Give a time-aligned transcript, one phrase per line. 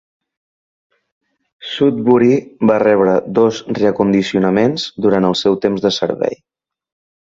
[1.73, 2.31] "Sudbury"
[2.71, 6.47] va rebre dos reacondicionaments durant el seu temps de servei.